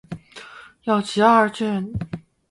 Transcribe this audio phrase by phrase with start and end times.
[0.85, 1.93] 有集二卷。